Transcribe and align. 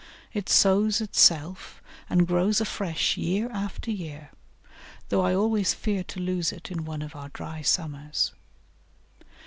It 0.33 0.49
sows 0.49 0.99
itself 0.99 1.79
and 2.09 2.25
grows 2.25 2.59
afresh 2.59 3.17
year 3.17 3.51
after 3.51 3.91
year, 3.91 4.31
though 5.09 5.21
I 5.21 5.35
always 5.35 5.75
fear 5.75 6.03
to 6.05 6.19
lose 6.19 6.51
it 6.51 6.71
in 6.71 6.85
one 6.85 7.03
of 7.03 7.15
our 7.15 7.29
dry 7.29 7.61
summers. 7.61 8.33